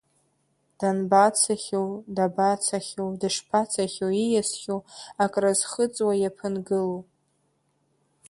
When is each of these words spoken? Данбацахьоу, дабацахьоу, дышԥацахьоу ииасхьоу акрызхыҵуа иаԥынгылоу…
Данбацахьоу, 0.77 1.89
дабацахьоу, 2.15 3.09
дышԥацахьоу 3.21 4.11
ииасхьоу 4.13 4.79
акрызхыҵуа 5.23 6.13
иаԥынгылоу… 6.17 6.99